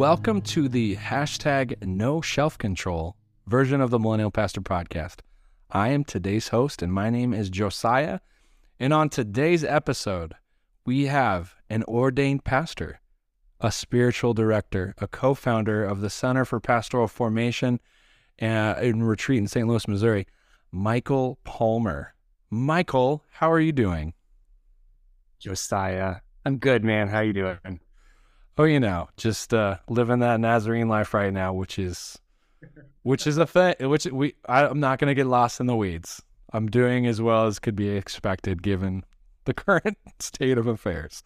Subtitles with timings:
[0.00, 5.16] Welcome to the hashtag no shelf control version of the Millennial Pastor Podcast.
[5.70, 8.20] I am today's host, and my name is Josiah.
[8.78, 10.36] And on today's episode,
[10.86, 13.02] we have an ordained pastor,
[13.60, 17.78] a spiritual director, a co founder of the Center for Pastoral Formation
[18.40, 19.68] uh, in Retreat in St.
[19.68, 20.26] Louis, Missouri,
[20.72, 22.14] Michael Palmer.
[22.48, 24.14] Michael, how are you doing?
[25.38, 27.08] Josiah, I'm good, man.
[27.08, 27.80] How are you doing?
[28.58, 32.18] Oh, you know, just uh, living that Nazarene life right now, which is,
[33.02, 33.74] which is a thing.
[33.80, 36.22] Which we, I, I'm not going to get lost in the weeds.
[36.52, 39.04] I'm doing as well as could be expected given
[39.44, 41.22] the current state of affairs.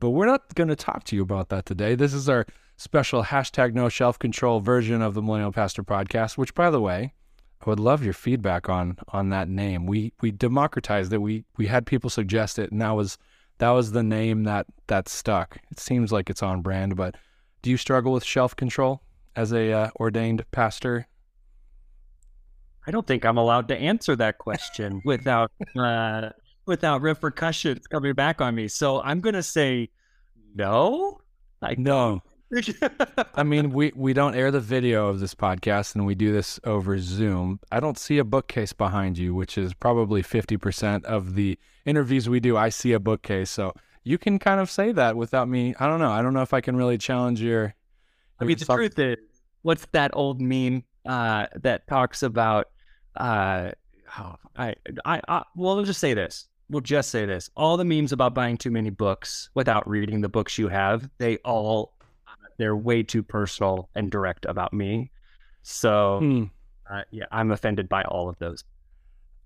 [0.00, 1.94] But we're not going to talk to you about that today.
[1.94, 6.54] This is our special hashtag no shelf control version of the Millennial Pastor podcast, which,
[6.54, 7.12] by the way,
[7.64, 9.86] I would love your feedback on on that name.
[9.86, 11.18] We we democratized it.
[11.18, 13.16] We we had people suggest it, and that was
[13.58, 15.58] that was the name that that stuck.
[15.70, 17.16] It seems like it's on brand, but
[17.62, 19.02] do you struggle with shelf control
[19.36, 21.06] as a uh, ordained pastor?
[22.86, 26.30] I don't think I'm allowed to answer that question without uh,
[26.66, 28.68] without repercussions coming back on me.
[28.68, 29.90] So I'm gonna say
[30.54, 31.20] no.
[31.62, 32.22] I no.
[33.34, 36.60] I mean, we, we don't air the video of this podcast and we do this
[36.64, 37.60] over Zoom.
[37.72, 42.40] I don't see a bookcase behind you, which is probably 50% of the interviews we
[42.40, 42.56] do.
[42.56, 43.50] I see a bookcase.
[43.50, 45.74] So you can kind of say that without me.
[45.78, 46.10] I don't know.
[46.10, 47.74] I don't know if I can really challenge your.
[48.38, 49.16] I mean, the truth is,
[49.62, 52.68] what's that old meme uh, that talks about?
[53.16, 53.70] Uh,
[54.18, 56.48] oh, I, I, I, well, let's just say this.
[56.68, 57.50] We'll just say this.
[57.56, 61.36] All the memes about buying too many books without reading the books you have, they
[61.38, 61.93] all
[62.56, 65.10] they're way too personal and direct about me.
[65.62, 66.44] So, hmm.
[66.90, 68.64] uh, yeah, I'm offended by all of those.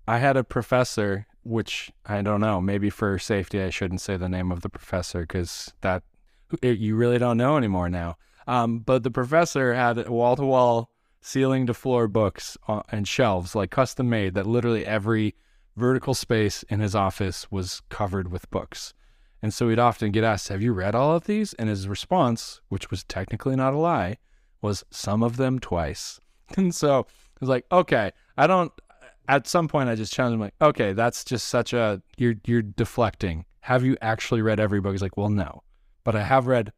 [0.07, 4.29] I had a professor, which I don't know, maybe for safety, I shouldn't say the
[4.29, 6.03] name of the professor because that
[6.61, 8.17] you really don't know anymore now.
[8.47, 10.89] Um, but the professor had wall to wall,
[11.21, 15.35] ceiling to floor books on, and shelves, like custom made, that literally every
[15.75, 18.93] vertical space in his office was covered with books.
[19.41, 21.53] And so he'd often get asked, Have you read all of these?
[21.53, 24.17] And his response, which was technically not a lie,
[24.61, 26.19] was some of them twice.
[26.57, 28.71] And so I was like, Okay, I don't
[29.29, 32.63] at some point I just challenged him like, okay, that's just such a you're you're
[32.63, 33.45] deflecting.
[33.61, 34.91] Have you actually read every book?
[34.91, 35.61] He's like, well, no,
[36.03, 36.73] but I have read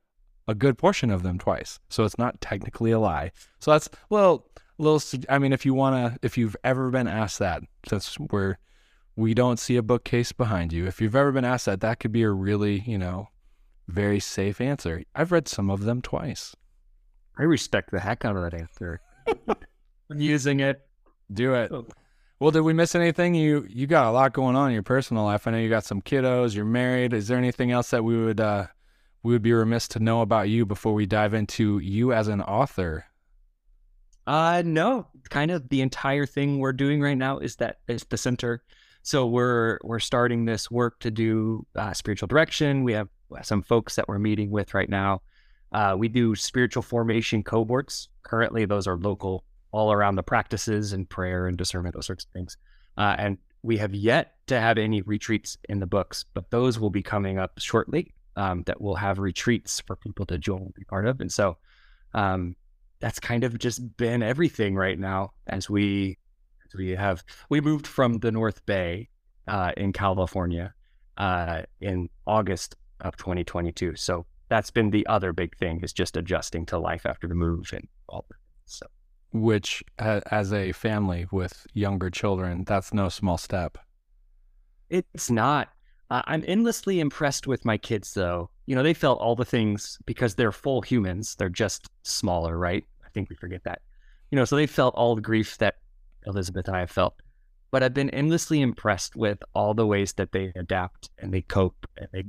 [0.47, 3.31] a good portion of them twice, so it's not technically a lie.
[3.59, 5.01] So that's well, little.
[5.29, 8.57] I mean, if you wanna, if you've ever been asked that, since we're
[9.15, 10.87] we don't see a bookcase behind you.
[10.87, 13.29] If you've ever been asked that, that could be a really, you know,
[13.87, 15.03] very safe answer.
[15.13, 16.55] I've read some of them twice.
[17.37, 19.01] I respect the heck out of that answer.
[19.27, 19.55] I'm
[20.19, 20.81] using it.
[21.31, 21.71] Do it.
[21.71, 21.85] Oh.
[22.39, 23.35] Well, did we miss anything?
[23.35, 25.45] You you got a lot going on in your personal life.
[25.45, 26.55] I know you got some kiddos.
[26.55, 27.13] You're married.
[27.13, 28.67] Is there anything else that we would uh,
[29.21, 32.41] we would be remiss to know about you before we dive into you as an
[32.41, 33.05] author?
[34.25, 35.07] Uh no.
[35.29, 38.63] Kind of the entire thing we're doing right now is that is the center
[39.03, 42.83] so we're we're starting this work to do uh, spiritual direction.
[42.83, 43.09] We have
[43.43, 45.21] some folks that we're meeting with right now.
[45.71, 48.09] Uh, we do spiritual formation cohorts.
[48.23, 52.31] Currently, those are local, all around the practices and prayer and discernment, those sorts of
[52.31, 52.57] things.
[52.97, 56.89] Uh, and we have yet to have any retreats in the books, but those will
[56.89, 58.13] be coming up shortly.
[58.37, 61.19] Um, that will have retreats for people to join and be part of.
[61.19, 61.57] And so
[62.13, 62.55] um,
[63.01, 66.17] that's kind of just been everything right now as we
[66.75, 69.09] we have we moved from the North Bay
[69.47, 70.73] uh, in California
[71.17, 73.95] uh, in August of 2022.
[73.95, 77.71] So that's been the other big thing is just adjusting to life after the move
[77.73, 78.37] and all that.
[78.65, 78.85] So,
[79.31, 83.77] which as a family with younger children, that's no small step.
[84.89, 85.69] It's not.
[86.09, 88.49] Uh, I'm endlessly impressed with my kids, though.
[88.65, 91.35] You know, they felt all the things because they're full humans.
[91.35, 92.83] They're just smaller, right?
[93.05, 93.81] I think we forget that.
[94.31, 95.75] You know, so they felt all the grief that
[96.25, 97.15] Elizabeth and I have felt.
[97.71, 101.87] But I've been endlessly impressed with all the ways that they adapt and they cope
[101.97, 102.23] and they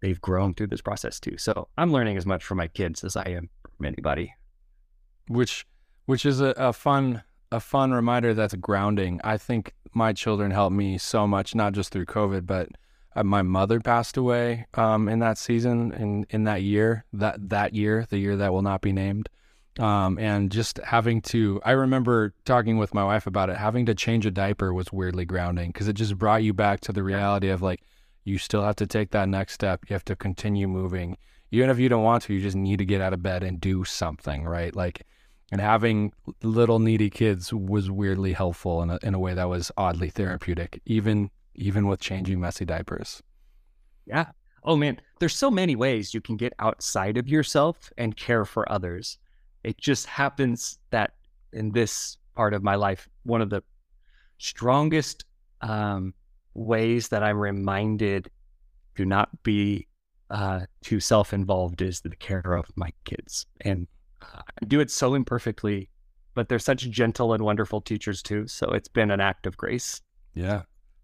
[0.00, 1.36] they've grown through this process too.
[1.38, 4.34] So I'm learning as much from my kids as I am from anybody.
[5.28, 5.66] Which
[6.06, 9.20] which is a, a fun a fun reminder that's grounding.
[9.24, 12.68] I think my children helped me so much, not just through COVID, but
[13.16, 17.74] uh, my mother passed away um, in that season in in that year that that
[17.74, 19.28] year the year that will not be named
[19.78, 23.94] um, and just having to, I remember talking with my wife about it, having to
[23.94, 27.48] change a diaper was weirdly grounding because it just brought you back to the reality
[27.48, 27.82] of like,
[28.24, 29.84] you still have to take that next step.
[29.88, 31.16] You have to continue moving.
[31.50, 33.60] Even if you don't want to, you just need to get out of bed and
[33.60, 34.74] do something, right?
[34.76, 35.06] Like,
[35.50, 39.72] and having little needy kids was weirdly helpful in a, in a way that was
[39.78, 43.22] oddly therapeutic, even even with changing messy diapers.
[44.06, 44.26] Yeah,
[44.64, 48.70] Oh man, there's so many ways you can get outside of yourself and care for
[48.70, 49.18] others.
[49.64, 51.14] It just happens that
[51.52, 53.62] in this part of my life, one of the
[54.38, 55.24] strongest
[55.60, 56.14] um,
[56.54, 58.30] ways that I'm reminded
[58.96, 59.86] to not be
[60.30, 63.46] uh, too self involved is the care of my kids.
[63.62, 63.86] And
[64.22, 65.88] uh, I do it so imperfectly,
[66.34, 68.46] but they're such gentle and wonderful teachers too.
[68.46, 70.00] So it's been an act of grace.
[70.34, 70.62] Yeah.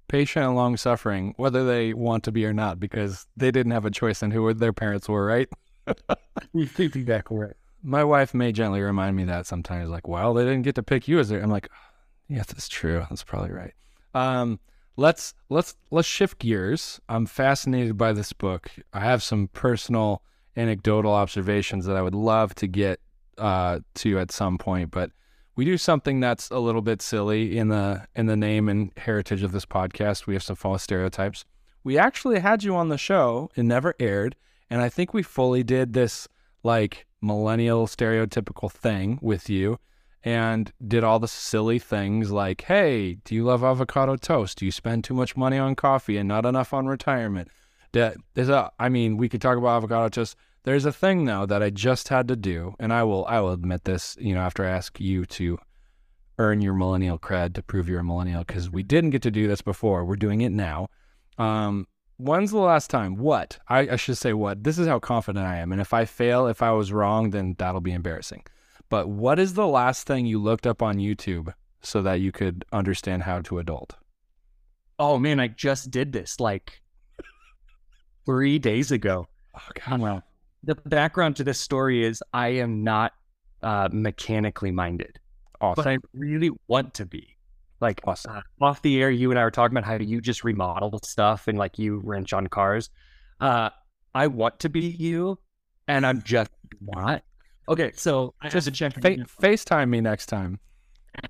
[0.09, 3.87] Patient and long suffering, whether they want to be or not, because they didn't have
[3.87, 5.49] a choice in who their parents were, right?
[6.55, 7.57] exactly right.
[7.85, 11.07] My wife may gently remind me that sometimes, like, well, they didn't get to pick
[11.07, 11.43] you as their.
[11.43, 11.69] I'm like,
[12.29, 13.05] yes, that's true.
[13.11, 13.75] That's probably right.
[14.15, 14.59] Um,
[14.97, 17.01] let's let's let's shift gears.
[17.09, 18.71] I'm fascinated by this book.
[18.93, 20.23] I have some personal
[20.57, 23.01] anecdotal observations that I would love to get
[23.39, 25.11] uh, to at some point, but
[25.57, 29.43] we do something that's a little bit silly in the in the name and heritage
[29.43, 30.27] of this podcast.
[30.27, 31.45] We have some false stereotypes.
[31.83, 33.51] We actually had you on the show.
[33.57, 34.37] It never aired,
[34.71, 36.29] and I think we fully did this
[36.63, 39.79] like millennial stereotypical thing with you
[40.23, 44.59] and did all the silly things like, hey, do you love avocado toast?
[44.59, 47.49] Do you spend too much money on coffee and not enough on retirement?
[47.93, 50.37] There's a, I mean, we could talk about avocado toast.
[50.65, 53.53] There's a thing though that I just had to do, and I will, I will
[53.53, 55.59] admit this, you know, after I ask you to
[56.39, 59.47] earn your millennial cred to prove you're a millennial, because we didn't get to do
[59.47, 60.05] this before.
[60.05, 60.89] We're doing it now.
[61.39, 61.87] Um,
[62.17, 63.17] when's the last time?
[63.17, 63.59] What?
[63.69, 64.65] I, I should say what.
[64.65, 65.73] This is how confident I am.
[65.73, 68.45] And if I fail, if I was wrong, then that'll be embarrassing.
[68.89, 71.53] But what is the last thing you looked up on YouTube
[71.83, 73.95] so that you could understand how to adult?
[74.99, 76.81] Oh man, I just did this like
[78.27, 79.27] three days ago.
[79.55, 80.01] Oh God.
[80.01, 80.23] Well,
[80.63, 83.13] the background to this story is I am not
[83.63, 85.19] uh, mechanically minded,
[85.61, 85.83] awesome.
[85.83, 87.34] but I really want to be.
[87.85, 88.37] Like awesome.
[88.37, 90.99] uh, off the air, you and I were talking about how do you just remodel
[91.05, 92.89] stuff and like you wrench on cars.
[93.41, 93.69] Uh,
[94.15, 95.39] I want to be you,
[95.87, 96.51] and I'm just
[96.81, 97.25] not.
[97.69, 98.95] Okay, so I just to check.
[98.95, 100.61] Fa- FaceTime me next time.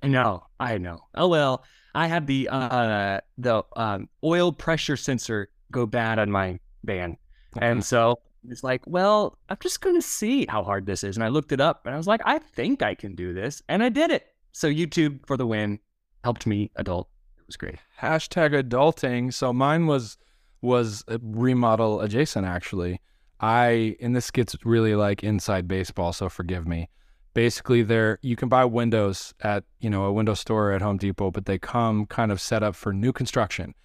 [0.01, 0.99] I know, I know.
[1.13, 6.57] Oh well, I had the uh the um, oil pressure sensor go bad on my
[6.85, 7.17] van,
[7.59, 11.17] and so it's like, well, I'm just going to see how hard this is.
[11.17, 13.61] And I looked it up, and I was like, I think I can do this,
[13.67, 14.25] and I did it.
[14.53, 15.79] So YouTube for the win
[16.25, 17.07] helped me adult.
[17.37, 17.75] It was great.
[18.01, 19.31] Hashtag adulting.
[19.31, 20.17] So mine was
[20.61, 22.99] was remodel adjacent actually.
[23.39, 26.89] I and this gets really like inside baseball, so forgive me.
[27.35, 31.29] Basically, there you can buy windows at you know a window store at Home Depot,
[31.29, 33.75] but they come kind of set up for new construction.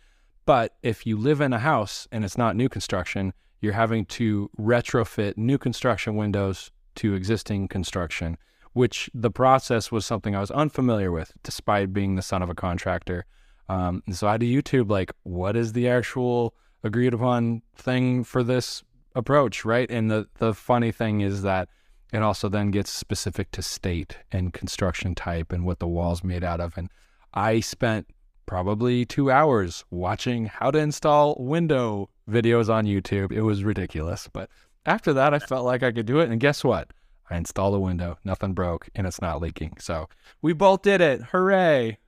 [0.47, 4.51] But if you live in a house and it's not new construction, you're having to
[4.59, 8.39] retrofit new construction windows to existing construction,
[8.73, 12.55] which the process was something I was unfamiliar with, despite being the son of a
[12.55, 13.27] contractor.
[13.69, 18.43] Um, so I had to YouTube like, what is the actual agreed upon thing for
[18.43, 18.83] this
[19.15, 19.91] approach, right?
[19.91, 21.69] And the the funny thing is that
[22.13, 26.43] it also then gets specific to state and construction type and what the wall's made
[26.43, 26.77] out of.
[26.77, 26.91] And
[27.35, 28.09] I spent
[28.47, 33.31] probably two hours watching how to install window videos on YouTube.
[33.31, 34.29] It was ridiculous.
[34.33, 34.51] But
[34.87, 36.31] after that, I felt like I could do it.
[36.31, 36.91] And guess what?
[37.31, 39.77] I installed a window, nothing broke, and it's not leaking.
[39.79, 40.09] So
[40.43, 41.23] we both did it.
[41.23, 41.99] Hooray.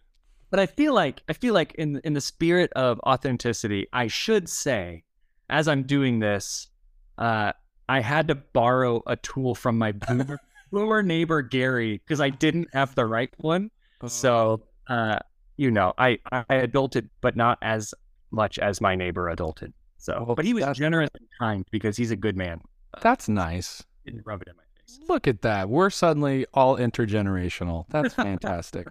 [0.50, 4.48] But I feel like I feel like in in the spirit of authenticity, I should
[4.48, 5.04] say,
[5.48, 6.68] as I'm doing this,
[7.16, 7.52] uh,
[7.88, 10.38] I had to borrow a tool from my boomer,
[10.70, 13.70] boomer neighbor Gary because I didn't have the right one.
[14.06, 15.20] So, uh,
[15.56, 17.94] you know, I I adulted, but not as
[18.30, 19.72] much as my neighbor adulted.
[19.98, 22.60] So, but he was generous and kind because he's a good man.
[23.00, 23.84] That's nice.
[24.04, 24.61] Didn't rub it in my.
[25.08, 25.68] Look at that.
[25.68, 27.86] We're suddenly all intergenerational.
[27.88, 28.88] That's fantastic.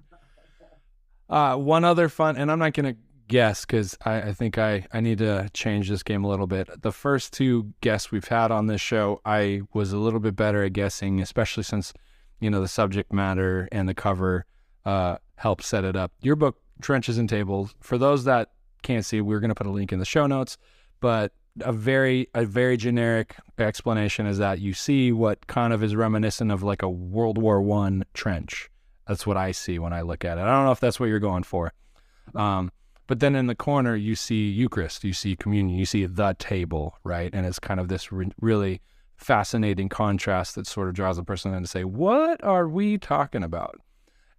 [1.29, 4.86] uh, one other fun, and I'm not going to guess because I, I think I,
[4.91, 6.70] I need to change this game a little bit.
[6.81, 10.63] The first two guests we've had on this show, I was a little bit better
[10.63, 11.93] at guessing, especially since,
[12.39, 14.46] you know, the subject matter and the cover
[14.86, 16.12] uh, help set it up.
[16.22, 18.50] Your book, Trenches and Tables, for those that
[18.84, 20.58] can't see, we're going to put a link in the show notes,
[21.00, 25.96] but a very a very generic explanation is that you see what kind of is
[25.96, 28.70] reminiscent of like a World War One trench.
[29.08, 30.41] That's what I see when I look at it.
[30.41, 31.74] I don't know if that's what you're going for.
[32.36, 32.72] Um,
[33.08, 36.98] but then in the corner you see Eucharist, you see communion, you see the table,
[37.03, 37.29] right?
[37.34, 38.81] And it's kind of this re- really
[39.17, 43.43] fascinating contrast that sort of draws a person in to say, "What are we talking
[43.43, 43.79] about?"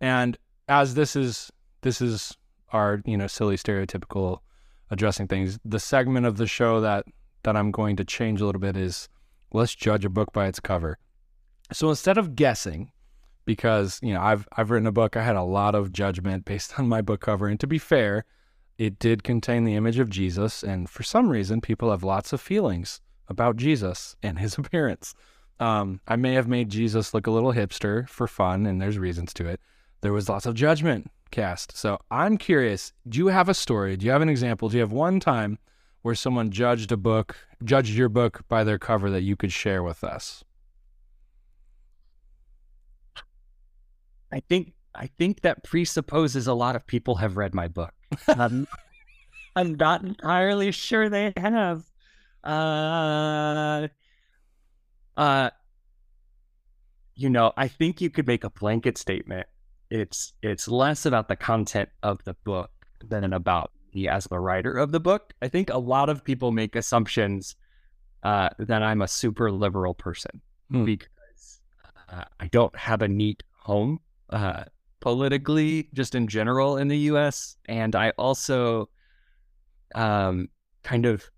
[0.01, 0.39] And
[0.69, 1.53] as this is
[1.83, 2.37] this is
[2.73, 4.39] our you know silly stereotypical
[4.93, 5.59] addressing things.
[5.65, 7.07] The segment of the show that
[7.43, 9.09] that I'm going to change a little bit is
[9.53, 10.99] let's judge a book by its cover.
[11.73, 12.93] So instead of guessing,
[13.45, 16.75] because you know I've I've written a book, I had a lot of judgment based
[16.79, 18.25] on my book cover, and to be fair,
[18.79, 22.41] it did contain the image of Jesus, and for some reason, people have lots of
[22.41, 25.15] feelings about Jesus and his appearance.
[25.59, 29.33] Um, I may have made Jesus look a little hipster for fun, and there's reasons
[29.35, 29.61] to it.
[30.03, 31.77] There was lots of judgment cast.
[31.77, 33.97] So I'm curious do you have a story?
[33.97, 34.69] Do you have an example?
[34.69, 35.59] Do you have one time
[36.03, 39.83] where someone judged a book, judged your book by their cover that you could share
[39.83, 40.45] with us?
[44.33, 47.93] I think I think that presupposes a lot of people have read my book.
[48.29, 48.69] Um,
[49.57, 51.83] I'm not entirely sure they have.
[52.45, 53.89] Uh,
[55.17, 55.51] uh,
[57.15, 59.47] you know, I think you could make a blanket statement.
[59.93, 62.71] It's it's less about the content of the book
[63.07, 65.35] than about me as the writer of the book.
[65.43, 67.57] I think a lot of people make assumptions
[68.23, 70.85] uh, that I'm a super liberal person Hmm.
[70.87, 71.61] because
[72.09, 74.65] uh, I don't have a neat home uh,
[75.01, 77.59] politically, just in general in the U.S.
[77.67, 78.89] And I also
[79.95, 80.49] um,
[80.83, 81.29] kind of,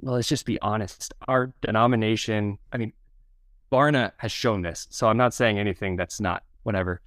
[0.00, 1.14] well, let's just be honest.
[1.28, 2.92] Our denomination, I mean,
[3.72, 7.00] Barna has shown this, so I'm not saying anything that's not whatever.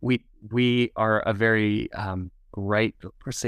[0.00, 2.94] We we are a very um, right,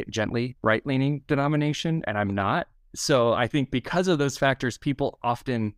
[0.08, 2.68] gently right leaning denomination, and I'm not.
[2.94, 5.74] So I think because of those factors, people often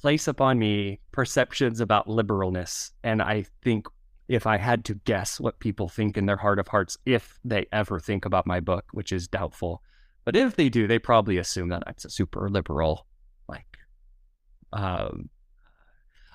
[0.00, 2.90] place upon me perceptions about liberalness.
[3.02, 3.86] And I think
[4.28, 7.66] if I had to guess what people think in their heart of hearts, if they
[7.72, 9.82] ever think about my book, which is doubtful,
[10.24, 13.06] but if they do, they probably assume that I'm a super liberal,
[13.48, 13.78] like
[14.72, 15.30] um,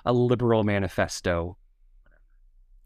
[0.04, 1.58] a liberal manifesto.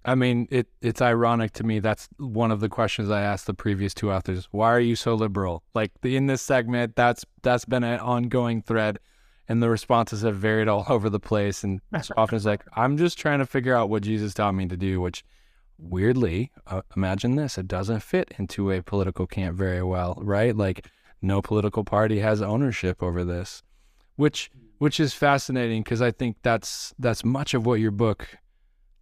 [0.06, 1.80] I mean, it it's ironic to me.
[1.80, 4.48] That's one of the questions I asked the previous two authors.
[4.52, 5.64] Why are you so liberal?
[5.74, 9.00] Like the, in this segment, that's that's been an ongoing thread,
[9.48, 11.64] and the responses have varied all over the place.
[11.64, 14.66] And so often it's like, I'm just trying to figure out what Jesus taught me
[14.66, 15.00] to do.
[15.00, 15.24] Which,
[15.76, 20.56] weirdly, uh, imagine this: it doesn't fit into a political camp very well, right?
[20.56, 20.86] Like,
[21.20, 23.64] no political party has ownership over this,
[24.14, 28.38] which which is fascinating because I think that's that's much of what your book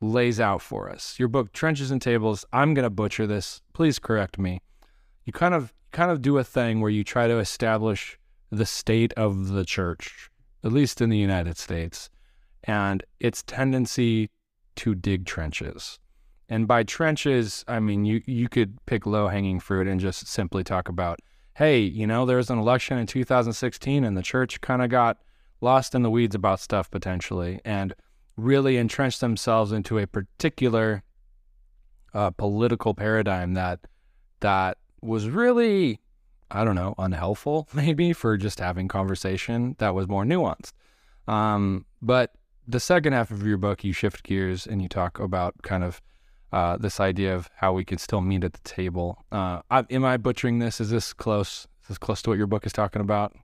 [0.00, 1.18] lays out for us.
[1.18, 3.62] Your book, Trenches and Tables, I'm going to butcher this.
[3.72, 4.60] Please correct me.
[5.24, 8.18] You kind of kind of do a thing where you try to establish
[8.50, 10.30] the state of the church,
[10.62, 12.10] at least in the United States,
[12.64, 14.30] and its tendency
[14.76, 15.98] to dig trenches.
[16.48, 20.88] And by trenches, I mean you you could pick low-hanging fruit and just simply talk
[20.88, 21.20] about,
[21.54, 25.18] hey, you know, there was an election in 2016 and the church kind of got
[25.60, 27.94] lost in the weeds about stuff potentially and
[28.36, 31.02] really entrenched themselves into a particular
[32.12, 33.80] uh, political paradigm that
[34.40, 36.00] that was really
[36.50, 40.72] I don't know unhelpful maybe for just having conversation that was more nuanced.
[41.26, 42.34] Um, but
[42.66, 46.00] the second half of your book, you shift gears and you talk about kind of
[46.52, 49.24] uh, this idea of how we can still meet at the table.
[49.32, 50.80] Uh, I, am I butchering this?
[50.80, 51.66] Is this close?
[51.82, 53.34] Is this close to what your book is talking about?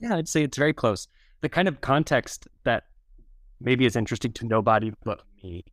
[0.00, 1.08] Yeah, I'd say it's very close.
[1.42, 2.84] The kind of context that
[3.60, 5.64] maybe is interesting to nobody but me.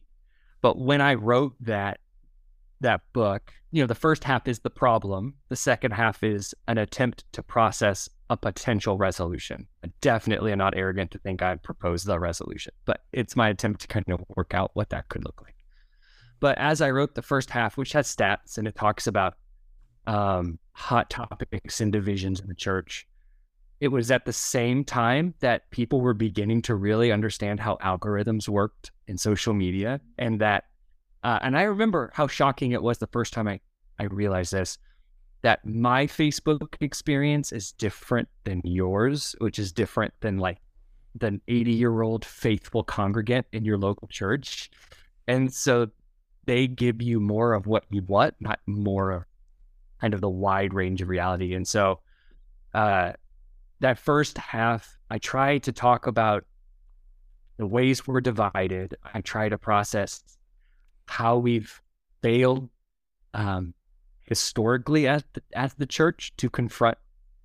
[0.62, 2.00] But when I wrote that
[2.82, 6.78] that book, you know, the first half is the problem, the second half is an
[6.78, 9.68] attempt to process a potential resolution.
[9.84, 13.82] I definitely am not arrogant to think I'd propose the resolution, but it's my attempt
[13.82, 15.56] to kind of work out what that could look like.
[16.40, 19.36] But as I wrote the first half, which has stats and it talks about
[20.06, 23.08] um, hot topics and divisions in the church,
[23.80, 28.48] it was at the same time that people were beginning to really understand how algorithms
[28.48, 30.66] worked in social media and that
[31.24, 33.60] uh, and i remember how shocking it was the first time i
[34.00, 34.78] i realized this
[35.42, 40.60] that my facebook experience is different than yours which is different than like
[41.16, 44.70] the 80 year old faithful congregant in your local church.
[45.28, 45.88] And so
[46.46, 49.24] they give you more of what you want not more of
[50.02, 51.54] kind of the wide range of reality.
[51.54, 52.00] And so
[52.74, 53.14] uh
[53.84, 56.46] that first half, I try to talk about
[57.58, 58.96] the ways we're divided.
[59.14, 60.24] I try to process
[61.06, 61.82] how we've
[62.22, 62.70] failed
[63.34, 63.74] um,
[64.22, 66.98] historically as the, as the church to confront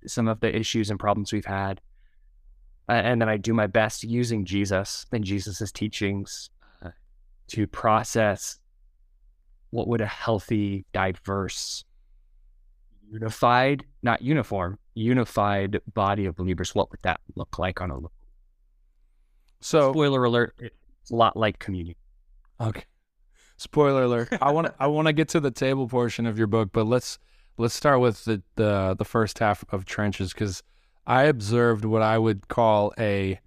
[0.07, 1.81] some of the issues and problems we've had.
[2.87, 6.49] And then I do my best using Jesus and Jesus's teachings
[6.83, 6.91] uh,
[7.49, 8.59] to process
[9.71, 11.83] what would a healthy, diverse,
[13.11, 17.97] unified, not uniform, unified body of believers, what would that look like on a
[19.61, 20.55] so spoiler alert?
[20.59, 21.95] It's a lot like communion.
[22.59, 22.83] Okay.
[23.57, 24.29] Spoiler alert.
[24.41, 26.85] I want to I want to get to the table portion of your book, but
[26.85, 27.19] let's
[27.57, 30.63] let's start with the the, the first half of trenches because
[31.05, 33.39] I observed what I would call a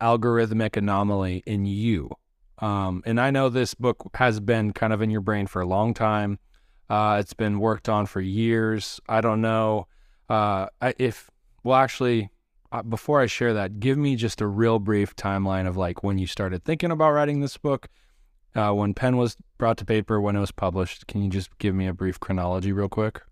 [0.00, 2.10] algorithmic anomaly in you.
[2.58, 5.66] Um, and I know this book has been kind of in your brain for a
[5.66, 6.38] long time.
[6.90, 9.00] Uh, it's been worked on for years.
[9.08, 9.86] I don't know
[10.28, 10.66] uh,
[10.98, 11.30] if,
[11.62, 12.30] well, actually,
[12.70, 16.18] uh, before I share that, give me just a real brief timeline of like when
[16.18, 17.88] you started thinking about writing this book,
[18.54, 21.06] uh, when pen was brought to paper, when it was published.
[21.06, 23.22] Can you just give me a brief chronology, real quick?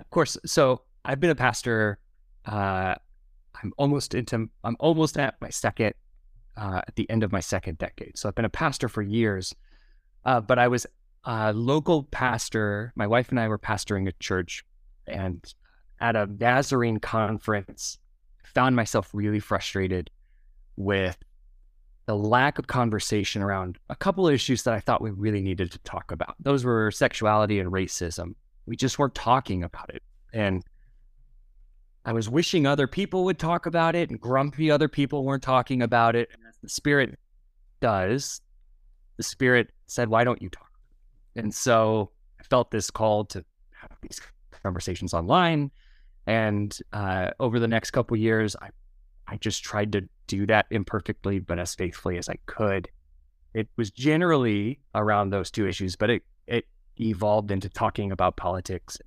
[0.00, 0.36] Of course.
[0.44, 1.98] So I've been a pastor.
[2.44, 2.94] Uh,
[3.62, 4.48] I'm almost into.
[4.64, 5.94] I'm almost at my second.
[6.60, 8.18] At the end of my second decade.
[8.18, 9.54] So I've been a pastor for years,
[10.24, 10.88] but I was
[11.24, 12.92] a local pastor.
[12.96, 14.64] My wife and I were pastoring a church,
[15.06, 15.42] and
[16.00, 17.98] at a Nazarene conference,
[18.54, 20.10] found myself really frustrated
[20.76, 21.16] with
[22.06, 25.70] the lack of conversation around a couple of issues that I thought we really needed
[25.72, 26.36] to talk about.
[26.40, 28.34] Those were sexuality and racism.
[28.64, 30.02] We just weren't talking about it.
[30.32, 30.64] And
[32.06, 35.82] I was wishing other people would talk about it, and grumpy other people weren't talking
[35.82, 36.30] about it.
[36.32, 37.18] And as the Spirit
[37.80, 38.40] does,
[39.18, 40.67] the Spirit said, Why don't you talk?
[41.38, 43.44] And so I felt this call to
[43.80, 44.20] have these
[44.62, 45.70] conversations online.
[46.26, 48.70] And uh, over the next couple years, I,
[49.26, 52.88] I just tried to do that imperfectly, but as faithfully as I could.
[53.54, 56.66] It was generally around those two issues, but it, it
[57.00, 58.98] evolved into talking about politics,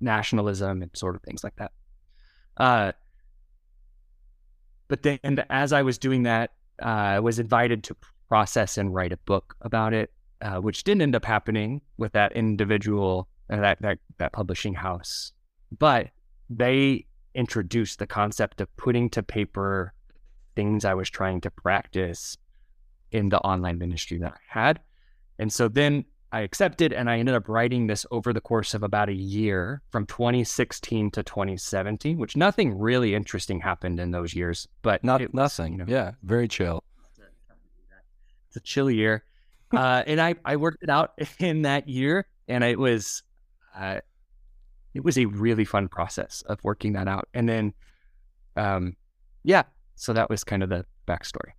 [0.00, 1.72] nationalism, and sort of things like that.
[2.56, 2.92] Uh,
[4.88, 5.18] but then,
[5.50, 7.96] as I was doing that, uh, I was invited to
[8.28, 12.32] process and write a book about it, uh, which didn't end up happening with that
[12.32, 15.32] individual, uh, that that that publishing house.
[15.76, 16.08] But
[16.50, 19.92] they introduced the concept of putting to paper
[20.56, 22.36] things I was trying to practice
[23.12, 24.80] in the online ministry that I had.
[25.38, 28.82] And so then I accepted and I ended up writing this over the course of
[28.82, 34.68] about a year from 2016 to 2017, which nothing really interesting happened in those years,
[34.82, 35.72] but not nothing.
[35.72, 36.82] You know, yeah, very chill.
[38.48, 39.24] It's a chill year.
[39.72, 43.22] Uh, and I, I worked it out in that year and it was,
[43.76, 44.00] uh,
[44.94, 47.28] it was a really fun process of working that out.
[47.34, 47.74] And then,
[48.56, 48.96] um,
[49.44, 49.62] yeah,
[49.94, 51.52] so that was kind of the backstory.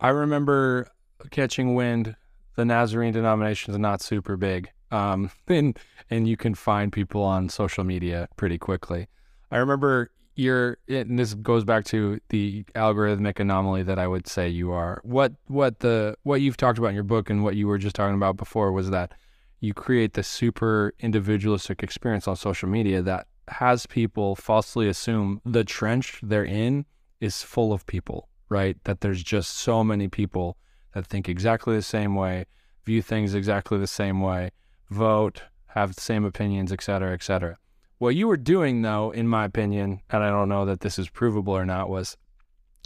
[0.00, 0.88] I remember
[1.30, 2.16] catching wind.
[2.56, 5.78] The Nazarene denomination is not super big, um, and
[6.10, 9.08] and you can find people on social media pretty quickly.
[9.50, 14.48] I remember you're, and this goes back to the algorithmic anomaly that I would say
[14.48, 15.00] you are.
[15.02, 17.96] What what the what you've talked about in your book and what you were just
[17.96, 19.12] talking about before was that
[19.60, 25.64] you create this super individualistic experience on social media that has people falsely assume the
[25.64, 26.84] trench they're in
[27.20, 28.76] is full of people, right?
[28.84, 30.58] That there's just so many people
[30.92, 32.44] that think exactly the same way,
[32.84, 34.50] view things exactly the same way,
[34.90, 37.56] vote, have the same opinions, et cetera, et cetera.
[37.98, 41.08] What you were doing, though, in my opinion, and I don't know that this is
[41.08, 42.16] provable or not, was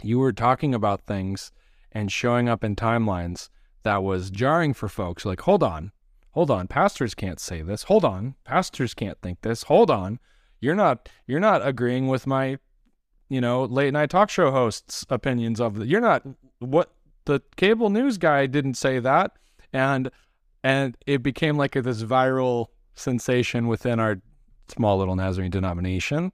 [0.01, 1.51] you were talking about things
[1.91, 3.49] and showing up in timelines
[3.83, 5.25] that was jarring for folks.
[5.25, 5.91] Like, hold on,
[6.31, 7.83] hold on, pastors can't say this.
[7.83, 9.63] Hold on, pastors can't think this.
[9.63, 10.19] Hold on,
[10.61, 12.57] you're not you're not agreeing with my,
[13.27, 15.87] you know, late night talk show hosts' opinions of the.
[15.87, 16.23] You're not
[16.59, 16.93] what
[17.25, 19.33] the cable news guy didn't say that,
[19.73, 20.09] and
[20.63, 24.21] and it became like a, this viral sensation within our
[24.71, 26.31] small little Nazarene denomination,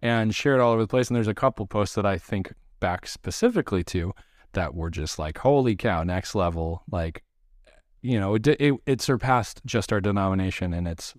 [0.00, 1.08] and shared it all over the place.
[1.08, 4.12] And there's a couple posts that I think back specifically to
[4.52, 7.22] that were just like, holy cow, next level, like
[8.02, 11.14] you know, it, it, it surpassed just our denomination and it's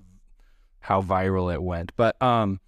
[0.80, 1.92] how viral it went.
[1.96, 2.60] But um,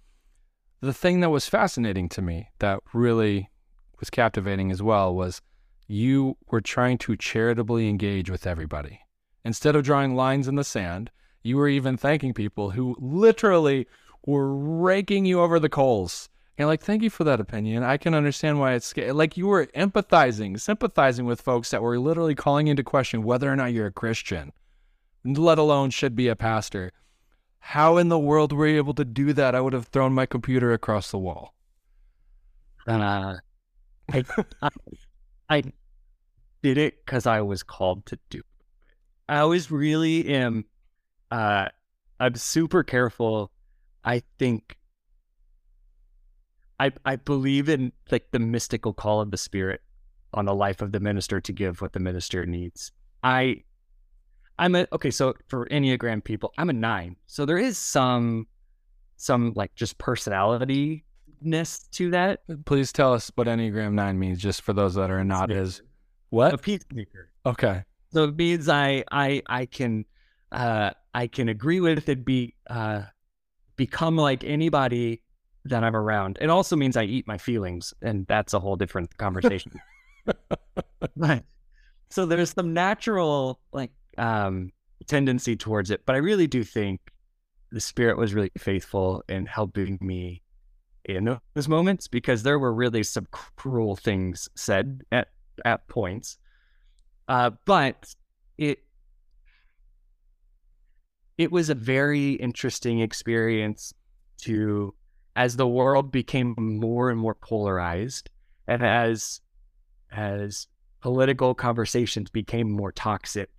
[0.80, 3.50] the thing that was fascinating to me that really
[3.98, 5.40] was captivating as well was
[5.86, 9.00] you were trying to charitably engage with everybody.
[9.44, 11.10] Instead of drawing lines in the sand,
[11.42, 13.86] you were even thanking people who literally
[14.26, 16.28] were raking you over the coals
[16.58, 17.82] and like, thank you for that opinion.
[17.82, 22.34] I can understand why it's like you were empathizing, sympathizing with folks that were literally
[22.34, 24.52] calling into question whether or not you're a Christian,
[25.24, 26.92] let alone should be a pastor.
[27.58, 29.54] How in the world were you able to do that?
[29.54, 31.54] I would have thrown my computer across the wall.
[32.86, 33.36] Uh,
[34.12, 34.24] I,
[34.60, 34.68] I,
[35.48, 35.62] I
[36.62, 38.44] did it because I was called to do it.
[39.28, 40.66] I always really am.
[41.32, 41.68] Uh,
[42.20, 43.50] I'm super careful.
[44.04, 44.76] I think
[46.78, 49.80] I I believe in like the mystical call of the spirit
[50.34, 52.92] on the life of the minister to give what the minister needs.
[53.22, 53.62] I
[54.58, 57.16] I'm a okay, so for Enneagram people, I'm a nine.
[57.26, 58.46] So there is some
[59.16, 61.04] some like just personality
[61.40, 62.40] ness to that.
[62.66, 65.80] Please tell us what Enneagram nine means, just for those that are not as
[66.28, 66.52] what?
[66.52, 67.30] A peacemaker.
[67.46, 67.84] Okay.
[68.12, 70.04] So it means I I I can
[70.52, 73.02] uh I can agree with it, be uh
[73.76, 75.22] become like anybody
[75.64, 76.38] that I'm around.
[76.40, 79.72] It also means I eat my feelings, and that's a whole different conversation.
[81.16, 81.44] but,
[82.10, 84.70] so there's some natural like um,
[85.06, 87.00] tendency towards it, but I really do think
[87.70, 90.42] the spirit was really faithful in helping me
[91.04, 95.28] in those moments because there were really some cruel things said at
[95.64, 96.38] at points.
[97.28, 98.14] Uh, but
[98.58, 98.80] it
[101.38, 103.92] it was a very interesting experience
[104.38, 104.94] to
[105.34, 108.30] as the world became more and more polarized
[108.66, 109.40] and as
[110.10, 110.66] as
[111.00, 113.50] political conversations became more toxic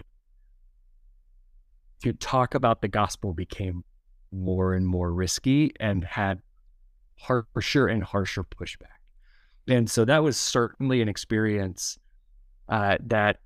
[2.02, 3.84] to talk about the gospel became
[4.32, 6.42] more and more risky and had
[7.16, 9.00] harsher and harsher pushback.
[9.68, 11.98] And so that was certainly an experience
[12.68, 13.38] uh, that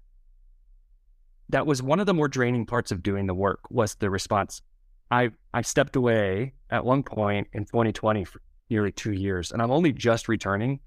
[1.50, 4.62] that was one of the more draining parts of doing the work was the response.
[5.10, 9.72] I I stepped away at one point in 2020 for nearly two years, and I'm
[9.72, 10.80] only just returning.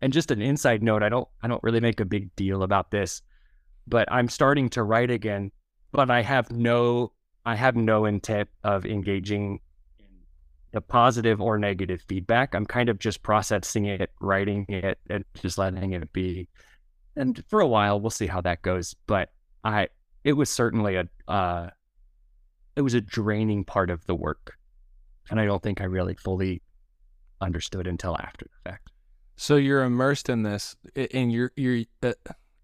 [0.00, 2.90] And just an inside note, I don't I don't really make a big deal about
[2.90, 3.22] this,
[3.86, 5.50] but I'm starting to write again.
[5.92, 7.12] But I have no
[7.44, 9.60] I have no intent of engaging
[9.98, 10.06] in
[10.72, 12.54] the positive or negative feedback.
[12.54, 16.48] I'm kind of just processing it, writing it, and just letting it be.
[17.16, 18.94] And for a while, we'll see how that goes.
[19.06, 19.30] But
[19.64, 19.88] I
[20.24, 21.70] it was certainly a uh,
[22.76, 24.56] it was a draining part of the work,
[25.30, 26.62] and I don't think I really fully
[27.40, 28.90] understood until after the fact.
[29.36, 30.76] So you're immersed in this,
[31.12, 32.12] and you're you're uh,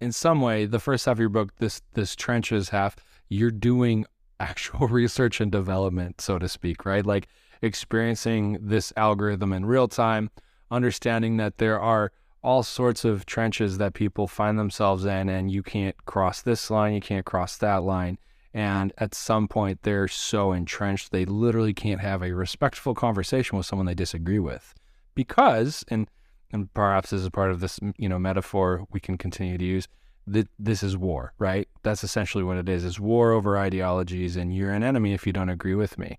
[0.00, 2.96] in some way the first half of your book, this this trenches half,
[3.28, 4.04] you're doing
[4.40, 7.06] actual research and development, so to speak, right?
[7.06, 7.28] Like
[7.62, 10.30] experiencing this algorithm in real time,
[10.70, 12.12] understanding that there are
[12.44, 16.94] all sorts of trenches that people find themselves in, and you can't cross this line,
[16.94, 18.18] you can't cross that line.
[18.52, 23.66] And at some point, they're so entrenched, they literally can't have a respectful conversation with
[23.66, 24.74] someone they disagree with.
[25.14, 26.08] Because, and,
[26.52, 29.88] and perhaps this is part of this, you know, metaphor we can continue to use,
[30.26, 31.68] that this is war, right?
[31.82, 32.84] That's essentially what it is.
[32.84, 36.18] It's war over ideologies, and you're an enemy if you don't agree with me.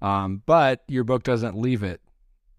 [0.00, 2.00] Um, but your book doesn't leave it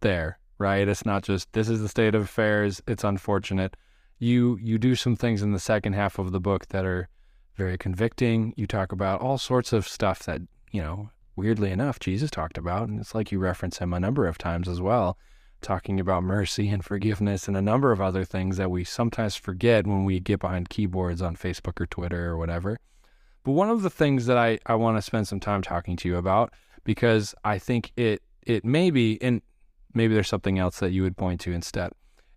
[0.02, 0.88] there right?
[0.88, 2.82] It's not just this is the state of affairs.
[2.88, 3.76] It's unfortunate.
[4.20, 7.08] You you do some things in the second half of the book that are
[7.56, 8.54] very convicting.
[8.56, 10.42] You talk about all sorts of stuff that
[10.72, 14.28] you know, weirdly enough, Jesus talked about, and it's like you reference him a number
[14.28, 15.18] of times as well,
[15.62, 19.88] talking about mercy and forgiveness and a number of other things that we sometimes forget
[19.88, 22.78] when we get behind keyboards on Facebook or Twitter or whatever.
[23.44, 26.10] But one of the things that I, I want to spend some time talking to
[26.10, 29.42] you about because I think it it may be and
[29.94, 31.92] maybe there's something else that you would point to instead.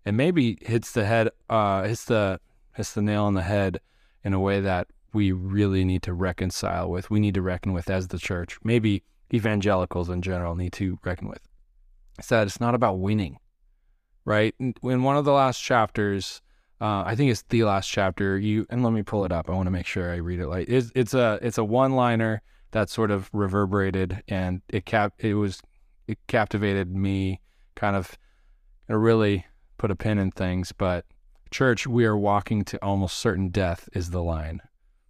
[0.04, 2.40] And maybe hits the head, uh, hits the
[2.74, 3.80] hits the nail on the head
[4.24, 7.10] in a way that we really need to reconcile with.
[7.10, 8.58] We need to reckon with as the church.
[8.64, 11.46] Maybe evangelicals in general need to reckon with.
[12.18, 13.38] It's that it's not about winning,
[14.24, 14.54] right?
[14.58, 16.42] In one of the last chapters,
[16.80, 18.38] uh, I think it's the last chapter.
[18.38, 19.48] You and let me pull it up.
[19.48, 20.48] I want to make sure I read it.
[20.48, 25.14] Like it's, it's a it's a one liner that sort of reverberated and it cap
[25.18, 25.62] it was
[26.12, 27.40] it captivated me
[27.74, 28.16] kind of
[28.88, 29.46] it really
[29.78, 30.72] put a pin in things.
[30.72, 31.04] But
[31.50, 34.60] church, we are walking to almost certain death is the line.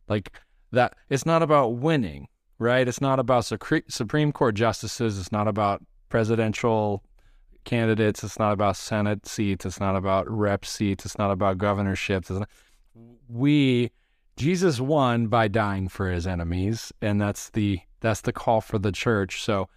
[0.08, 0.32] Like
[0.72, 2.86] that, it's not about winning, right?
[2.86, 5.18] It's not about Supreme Court justices.
[5.18, 7.04] It's not about presidential
[7.64, 8.24] candidates.
[8.24, 9.64] It's not about Senate seats.
[9.64, 11.04] It's not about rep seats.
[11.06, 12.30] It's not about governorships.
[12.30, 12.48] Not,
[13.28, 13.90] we,
[14.36, 16.92] Jesus won by dying for his enemies.
[17.00, 19.42] And that's the, that's the call for the church.
[19.42, 19.68] So,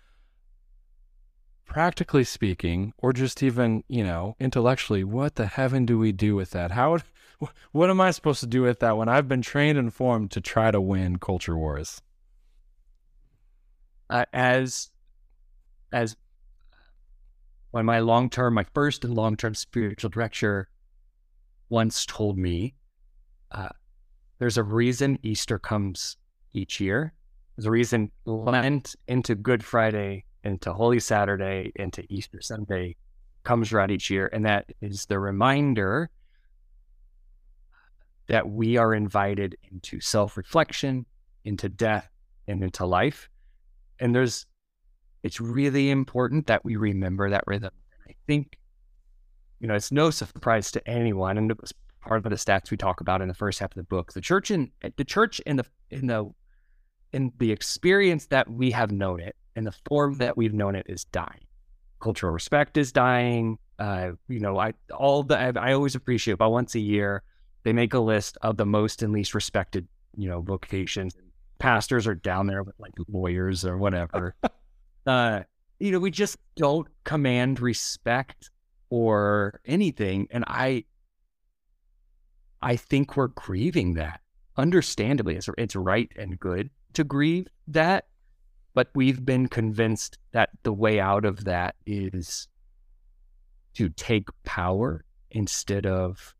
[1.76, 6.52] practically speaking, or just even, you know, intellectually, what the heaven do we do with
[6.52, 6.72] that?
[6.72, 7.00] How,
[7.74, 10.40] what am I supposed to do with that when I've been trained and formed to
[10.40, 12.02] try to win culture wars?
[14.10, 14.90] Uh, as,
[15.92, 16.16] as
[17.72, 20.70] when my long term, my first and long term spiritual director
[21.68, 22.76] once told me,
[23.52, 23.68] uh,
[24.40, 26.16] there's a reason Easter comes
[26.54, 27.12] each year.
[27.58, 32.96] There's a reason Lent into Good Friday into Holy Saturday, into Easter Sunday
[33.44, 34.30] comes around each year.
[34.32, 36.10] And that is the reminder
[38.28, 41.06] that we are invited into self reflection,
[41.44, 42.10] into death,
[42.48, 43.30] and into life.
[44.00, 44.46] And there's,
[45.24, 47.72] it's really important that we remember that rhythm.
[48.08, 48.58] I think,
[49.60, 52.78] you know, it's no surprise to anyone, and it was part of the stats we
[52.78, 54.14] talk about in the first half of the book.
[54.14, 56.30] The church in the church in the in the
[57.14, 60.86] in the experience that we have known it and the form that we've known it
[60.88, 61.46] is dying.
[62.00, 63.58] Cultural respect is dying.
[63.80, 67.24] Uh, you know, I all the I, I always appreciate about once a year
[67.66, 71.16] they make a list of the most and least respected, you know, vocations.
[71.58, 74.36] Pastors are down there with like lawyers or whatever.
[75.08, 75.42] uh,
[75.80, 78.52] you know, we just don't command respect
[78.90, 80.86] or anything, and I,
[82.62, 84.22] I think we're grieving that.
[84.58, 88.06] Understandably, it's it's right and good to grieve that,
[88.76, 92.48] but we've been convinced that the way out of that is
[93.74, 96.36] to take power instead of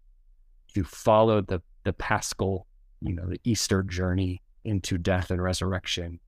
[0.74, 2.68] to follow the the paschal,
[3.02, 6.20] you know, the Easter journey into death and resurrection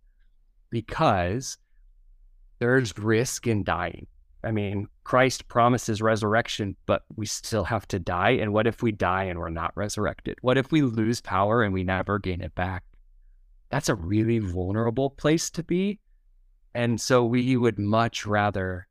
[0.70, 1.58] because
[2.60, 4.08] there's risk in dying.
[4.44, 8.32] I mean, Christ promises resurrection, but we still have to die.
[8.32, 10.38] And what if we die and we're not resurrected?
[10.42, 12.84] What if we lose power and we never gain it back?
[13.70, 16.00] That's a really vulnerable place to be.
[16.74, 18.88] And so we would much rather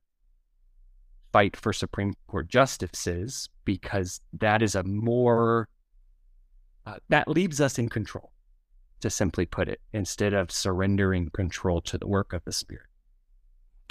[1.33, 5.69] fight for Supreme Court justices because that is a more,
[6.87, 8.33] uh, that leaves us in control,
[9.01, 12.87] to simply put it, instead of surrendering control to the work of the Spirit.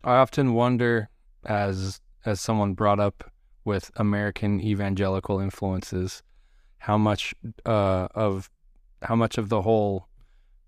[0.03, 1.09] I often wonder,
[1.45, 3.31] as as someone brought up
[3.63, 6.23] with American evangelical influences,
[6.79, 7.33] how much
[7.65, 8.49] uh, of
[9.01, 10.07] how much of the whole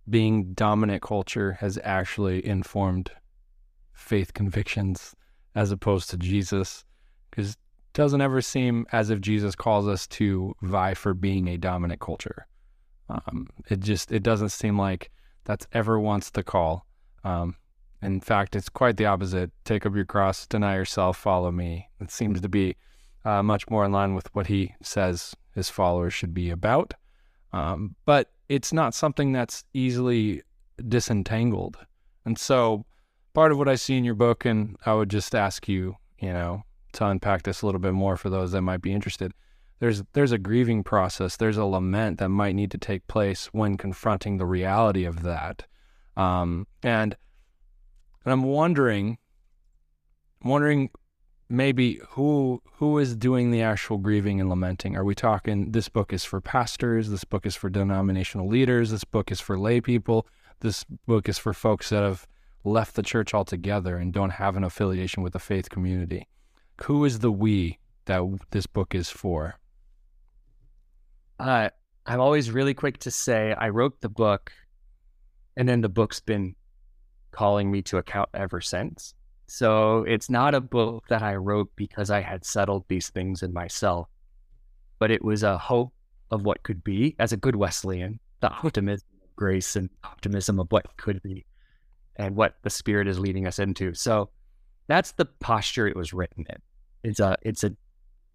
[0.10, 3.12] being dominant culture has actually informed
[3.94, 5.16] faith convictions
[5.56, 6.86] as opposed to Jesus,
[7.30, 7.58] because it
[7.94, 12.48] doesn't ever seem as if Jesus calls us to vie for being a dominant culture.
[13.10, 15.12] Um, it just it doesn't seem like
[15.46, 16.86] that's ever once the call.
[17.24, 17.56] Um,
[18.02, 19.52] in fact, it's quite the opposite.
[19.66, 21.90] Take up your cross, deny yourself, follow me.
[22.00, 22.76] It seems to be
[23.26, 26.94] uh, much more in line with what he says his followers should be about.
[27.52, 30.42] Um, but it's not something that's easily
[30.88, 31.78] disentangled.
[32.26, 32.86] And so,
[33.34, 36.34] part of what I see in your book, and I would just ask you, you
[36.34, 39.34] know, to unpack this a little bit more for those that might be interested.
[39.80, 41.38] There's there's a grieving process.
[41.38, 45.68] There's a lament that might need to take place when confronting the reality of that.
[46.16, 47.16] Um, and
[48.26, 49.20] and I'm wondering,
[50.44, 50.90] wondering
[51.50, 54.96] maybe who who is doing the actual grieving and lamenting?
[54.96, 59.04] Are we talking this book is for pastors, this book is for denominational leaders, this
[59.04, 60.28] book is for lay people,
[60.60, 62.28] this book is for folks that have
[62.64, 66.28] left the church altogether and don't have an affiliation with the faith community.
[66.84, 69.56] Who is the we that this book is for?
[71.40, 71.70] Uh,
[72.06, 74.52] I'm always really quick to say I wrote the book,
[75.56, 76.56] and then the book's been
[77.32, 79.14] calling me to account ever since.
[79.48, 83.54] So it's not a book that I wrote because I had settled these things in
[83.54, 84.10] myself,
[85.00, 85.94] but it was a hope
[86.32, 90.68] of what could be as a good Wesleyan, the optimism of grace and optimism of
[90.70, 91.46] what could be
[92.18, 93.94] and what the spirit is leading us into.
[93.94, 94.30] So
[94.88, 96.58] that's the posture it was written in.
[97.04, 97.72] It's a it's a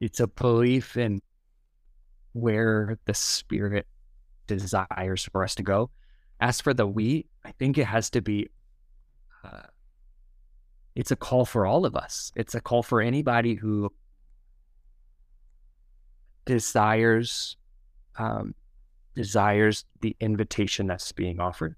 [0.00, 1.20] it's a belief in
[2.32, 3.86] where the spirit
[4.46, 5.90] desires for us to go.
[6.40, 8.48] As for the we, I think it has to be
[9.44, 9.62] uh,
[10.94, 12.32] it's a call for all of us.
[12.36, 13.92] It's a call for anybody who
[16.44, 17.56] desires
[18.16, 18.54] um,
[19.14, 21.76] desires the invitation that's being offered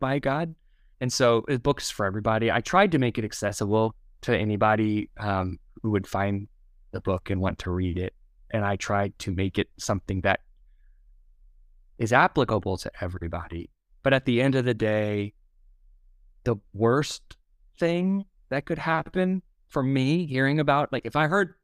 [0.00, 0.54] by God.
[1.00, 2.50] And so the book is for everybody.
[2.50, 6.48] I tried to make it accessible to anybody um, who would find
[6.92, 8.14] the book and want to read it.
[8.50, 10.40] And I tried to make it something that
[11.98, 13.70] is applicable to everybody.
[14.02, 15.34] But at the end of the day,
[16.44, 17.36] the worst
[17.78, 21.54] thing that could happen for me hearing about like if I heard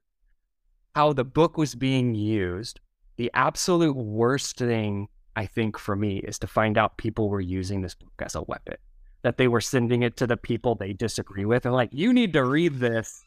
[0.94, 2.80] how the book was being used,
[3.16, 7.80] the absolute worst thing I think for me is to find out people were using
[7.80, 8.76] this book as a weapon.
[9.22, 12.32] That they were sending it to the people they disagree with and like, you need
[12.32, 13.22] to read this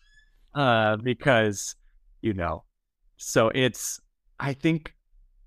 [0.54, 1.76] uh, because,
[2.22, 2.63] you know.
[3.18, 4.00] So it's
[4.39, 4.94] I think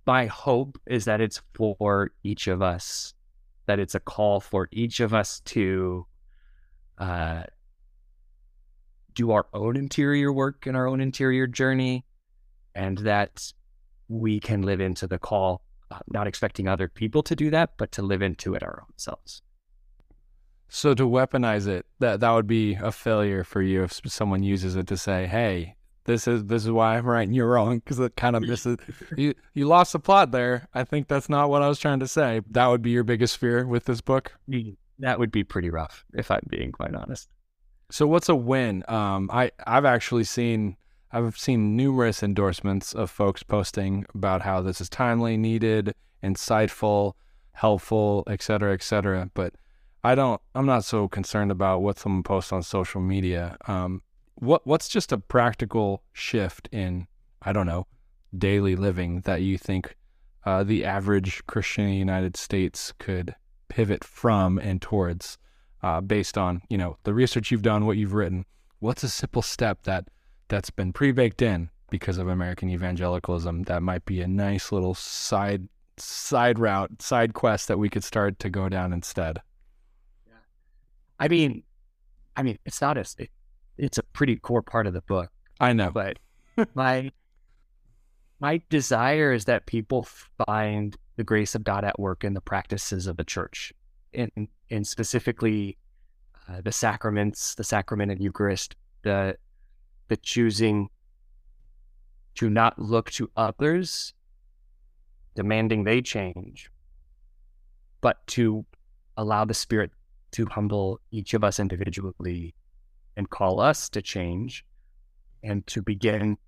[0.06, 3.12] my hope is that it's for each of us,
[3.66, 6.06] that it's a call for each of us to
[6.96, 7.42] uh,
[9.18, 12.04] do our own interior work and our own interior journey,
[12.72, 13.52] and that
[14.06, 17.90] we can live into the call, uh, not expecting other people to do that, but
[17.90, 19.42] to live into it our own selves.
[20.68, 24.76] So to weaponize it, that that would be a failure for you if someone uses
[24.76, 27.98] it to say, "Hey, this is this is why I'm right and you're wrong," because
[27.98, 28.76] it kind of misses.
[29.16, 30.68] you you lost the plot there.
[30.74, 32.42] I think that's not what I was trying to say.
[32.52, 34.32] That would be your biggest fear with this book.
[35.00, 37.28] That would be pretty rough, if I'm being quite honest.
[37.90, 38.84] So what's a win?
[38.88, 40.76] Um, I I've actually seen
[41.10, 47.14] I've seen numerous endorsements of folks posting about how this is timely, needed, insightful,
[47.52, 49.30] helpful, et cetera, et cetera.
[49.32, 49.54] But
[50.04, 50.40] I don't.
[50.54, 53.56] I'm not so concerned about what someone posts on social media.
[53.66, 54.02] Um,
[54.34, 57.06] what what's just a practical shift in
[57.40, 57.86] I don't know
[58.36, 59.96] daily living that you think
[60.44, 63.34] uh, the average Christian in the United States could
[63.68, 65.38] pivot from and towards
[65.82, 68.44] uh, based on you know the research you've done, what you've written.
[68.80, 70.08] What's a simple step that
[70.48, 75.68] that's been pre-baked in because of American evangelicalism that might be a nice little side
[75.96, 79.40] side route, side quest that we could start to go down instead?
[80.26, 80.34] Yeah,
[81.18, 81.62] I mean,
[82.36, 83.30] I mean, it's not a it,
[83.76, 85.30] it's a pretty core part of the book.
[85.60, 86.18] I know, but
[86.74, 87.10] my
[88.40, 90.06] my desire is that people
[90.46, 93.72] find the grace of God at work in the practices of the church,
[94.14, 94.30] and
[94.70, 95.76] and specifically
[96.48, 99.36] uh, the sacraments, the sacrament of Eucharist, the
[100.08, 100.88] the choosing
[102.34, 104.14] to not look to others,
[105.34, 106.70] demanding they change,
[108.00, 108.64] but to
[109.16, 109.90] allow the Spirit
[110.30, 112.54] to humble each of us individually
[113.16, 114.64] and call us to change
[115.42, 116.38] and to begin.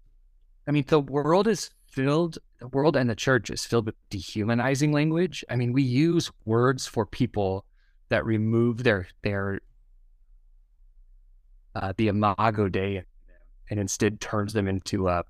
[0.66, 4.92] I mean, the world is filled, the world and the church is filled with dehumanizing
[4.92, 5.44] language.
[5.50, 7.64] I mean, we use words for people
[8.10, 9.60] that remove their, their,
[11.74, 13.02] uh, the imago Dei
[13.70, 15.24] and instead turns them into a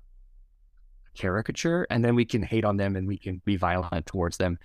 [1.15, 1.87] caricature.
[1.89, 4.57] And then we can hate on them and we can be violent towards them.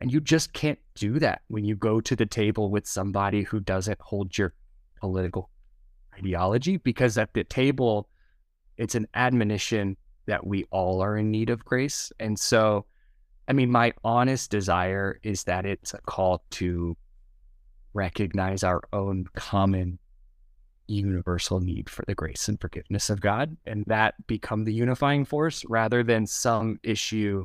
[0.00, 3.60] And you just can't do that when you go to the table with somebody who
[3.60, 4.54] doesn't hold your
[4.98, 5.50] political
[6.16, 8.08] ideology, because at the table,
[8.76, 12.12] it's an admonition that we all are in need of grace.
[12.18, 12.86] And so,
[13.50, 16.96] I mean, my honest desire is that it's a call to
[17.94, 19.98] recognize our own common
[20.86, 25.64] universal need for the grace and forgiveness of God, and that become the unifying force
[25.68, 27.44] rather than some issue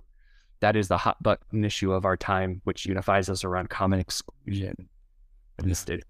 [0.59, 4.87] that is the hot button issue of our time, which unifies us around common exclusion
[5.57, 6.01] and instead.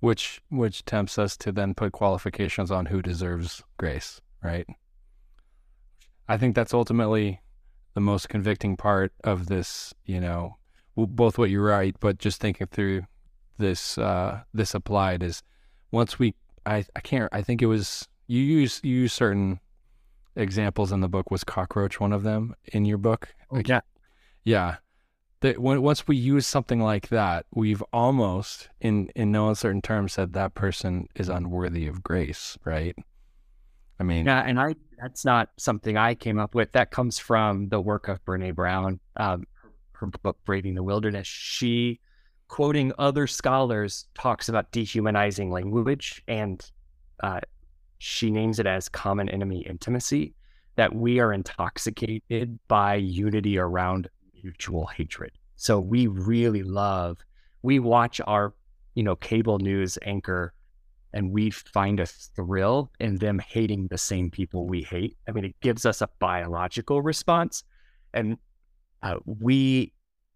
[0.00, 4.66] Which which tempts us to then put qualifications on who deserves grace, right?
[6.28, 7.40] I think that's ultimately
[7.96, 10.58] the most convicting part of this, you know,
[10.96, 13.06] both what you write, but just thinking through
[13.56, 15.42] this uh, this applied is
[15.90, 16.34] once we
[16.66, 19.60] I, I can't I think it was you use you use certain
[20.36, 21.30] examples in the book.
[21.30, 23.34] Was cockroach one of them in your book?
[23.50, 23.80] Oh, yeah.
[24.44, 24.76] yeah.
[25.40, 30.12] That when, once we use something like that we've almost in in no uncertain terms
[30.12, 32.94] said that person is unworthy of grace right
[34.00, 37.68] i mean yeah and i that's not something i came up with that comes from
[37.68, 42.00] the work of brene brown um, her, her book braving the wilderness she
[42.48, 46.70] quoting other scholars, talks about dehumanizing language, and
[47.22, 47.40] uh,
[47.98, 50.34] she names it as common enemy intimacy,
[50.76, 54.08] that we are intoxicated by unity around
[54.42, 55.32] mutual hatred.
[55.56, 57.18] So we really love,
[57.62, 58.54] we watch our,
[58.94, 60.52] you know, cable news anchor
[61.16, 65.16] and we find a thrill in them hating the same people we hate.
[65.26, 67.64] I mean, it gives us a biological response.
[68.12, 68.36] And
[69.02, 69.94] uh, we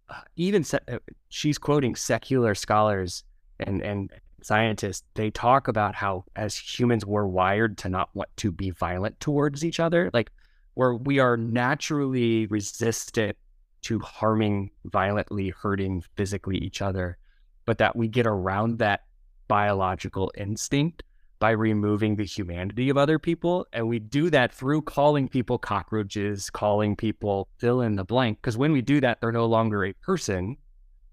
[0.08, 3.24] uh, even uh, she's quoting secular scholars
[3.58, 4.10] and and
[4.42, 5.04] scientists.
[5.12, 9.62] They talk about how as humans we're wired to not want to be violent towards
[9.62, 10.30] each other, like
[10.74, 13.36] where we are naturally resistant
[13.82, 17.18] to harming violently, hurting physically each other,
[17.66, 19.02] but that we get around that
[19.50, 21.02] biological instinct
[21.40, 23.66] by removing the humanity of other people.
[23.72, 28.38] And we do that through calling people cockroaches, calling people fill in the blank.
[28.40, 30.56] Because when we do that, they're no longer a person,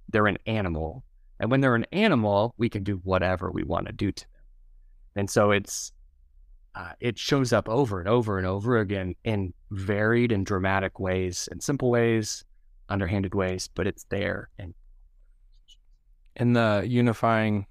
[0.09, 1.03] they're an animal.
[1.39, 4.41] And when they're an animal, we can do whatever we want to do to them.
[5.15, 5.91] And so it's,
[6.75, 11.49] uh, it shows up over and over and over again in varied and dramatic ways,
[11.51, 12.45] in simple ways,
[12.87, 14.49] underhanded ways, but it's there.
[14.59, 14.75] And
[16.35, 17.65] in the unifying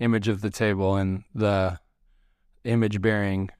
[0.00, 1.78] image of the table and the
[2.64, 3.50] image bearing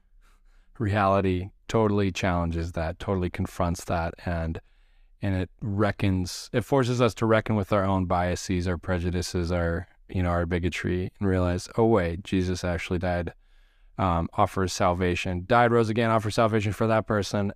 [0.77, 4.59] reality totally challenges that, totally confronts that, and
[5.21, 9.87] and it reckons it forces us to reckon with our own biases, our prejudices, our
[10.09, 13.33] you know our bigotry, and realize, oh wait, Jesus actually died,
[13.97, 17.53] um, offers salvation, died, rose again, offers salvation for that person,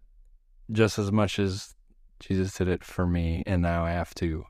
[0.72, 1.76] just as much as
[2.20, 4.46] Jesus did it for me, and now I have to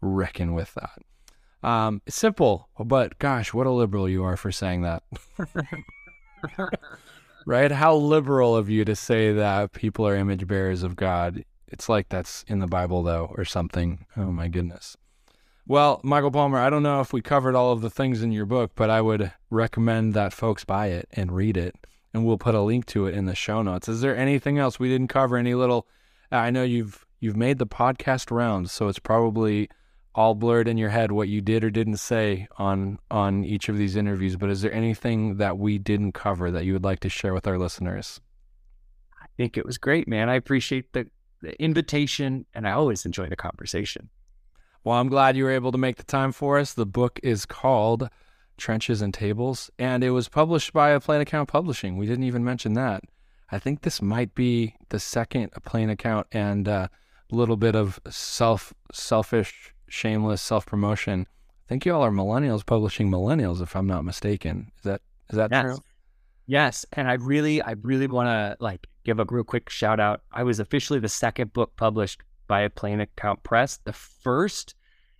[0.00, 0.98] reckon with that.
[1.64, 5.02] Um, simple, but gosh, what a liberal you are for saying that.
[7.46, 7.72] right?
[7.72, 11.44] How liberal of you to say that people are image bearers of God.
[11.68, 14.04] It's like that's in the Bible, though, or something.
[14.14, 14.96] Oh, my goodness.
[15.66, 18.44] Well, Michael Palmer, I don't know if we covered all of the things in your
[18.44, 21.74] book, but I would recommend that folks buy it and read it.
[22.12, 23.88] And we'll put a link to it in the show notes.
[23.88, 25.38] Is there anything else we didn't cover?
[25.38, 25.86] Any little?
[26.30, 29.68] I know you've you've made the podcast rounds, so it's probably
[30.14, 33.76] all blurred in your head what you did or didn't say on on each of
[33.76, 37.08] these interviews but is there anything that we didn't cover that you would like to
[37.08, 38.20] share with our listeners?
[39.20, 40.28] I think it was great man.
[40.28, 41.08] I appreciate the,
[41.42, 44.08] the invitation and i always enjoy the conversation.
[44.84, 46.74] Well i'm glad you were able to make the time for us.
[46.74, 48.08] The book is called
[48.56, 51.96] trenches and tables and it was published by a plain account publishing.
[51.96, 53.02] We didn't even mention that.
[53.50, 56.86] I think this might be the second plain account and a uh,
[57.30, 61.26] little bit of self selfish shameless self promotion.
[61.30, 64.72] I think you all are millennials publishing millennials, if I'm not mistaken.
[64.78, 65.62] Is that is that yes.
[65.62, 65.78] true?
[66.46, 70.22] Yes, and I really, I really want to like give a real quick shout out.
[70.30, 73.78] I was officially the second book published by a Plain Account Press.
[73.84, 74.74] The first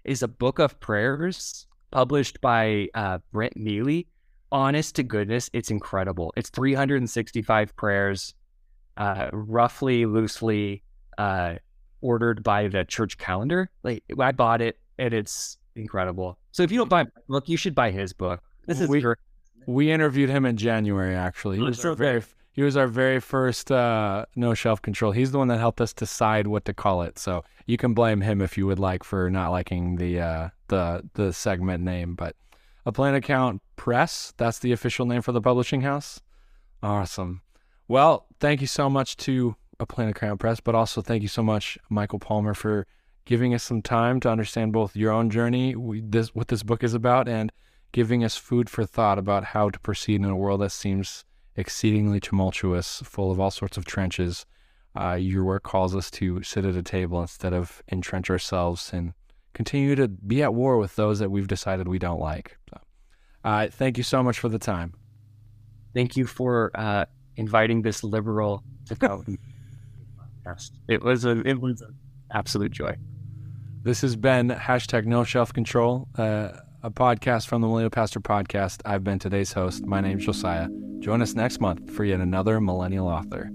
[0.05, 4.07] is a book of prayers published by uh, Brent Neely.
[4.53, 6.33] Honest to goodness, it's incredible.
[6.37, 8.35] It's 365 prayers,
[8.99, 10.83] uh, roughly, loosely
[11.17, 11.55] uh,
[12.05, 13.71] ordered by the church calendar.
[13.83, 16.39] Like I bought it, and it's incredible.
[16.53, 18.41] So if you don't buy my book, you should buy his book.
[18.67, 19.19] This is We- your
[19.67, 21.15] We interviewed him in January.
[21.17, 25.11] Actually, he was so very he was our very first uh, no shelf control.
[25.13, 27.19] He's the one that helped us decide what to call it.
[27.19, 31.09] So you can blame him if you would like for not liking the uh, the
[31.15, 32.15] the segment name.
[32.15, 32.37] But
[32.87, 34.35] a plain account press.
[34.37, 36.21] That's the official name for the publishing house.
[36.83, 37.41] Awesome.
[37.89, 41.43] Well, thank you so much to a plain account press, but also thank you so
[41.43, 42.87] much, Michael Palmer, for
[43.25, 46.85] giving us some time to understand both your own journey, we, this what this book
[46.85, 47.51] is about, and
[47.93, 51.25] giving us food for thought about how to proceed in a world that seems
[51.57, 54.45] exceedingly tumultuous, full of all sorts of trenches.
[55.01, 59.13] Uh, your work calls us to sit at a table instead of entrench ourselves and
[59.53, 62.57] continue to be at war with those that we've decided we don't like.
[62.71, 62.81] So,
[63.45, 64.95] uh, thank you so much for the time.
[65.95, 67.05] thank you for uh,
[67.37, 69.39] inviting this liberal to come.
[70.89, 71.95] It was a it was an
[72.33, 72.97] absolute joy.
[73.83, 76.49] This has been hashtag No Shelf Control, uh,
[76.83, 78.81] a podcast from the Millennial Pastor Podcast.
[78.85, 79.85] I've been today's host.
[79.85, 80.69] My name's Josiah.
[81.01, 83.51] Join us next month for yet another millennial author.